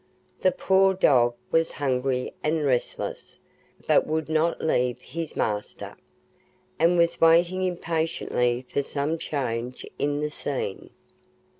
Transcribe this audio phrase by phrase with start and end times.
[0.41, 3.37] The poor dog was hungry and restless,
[3.85, 5.95] but would not leave his master,
[6.79, 10.89] and was waiting impatiently for some change in the scene.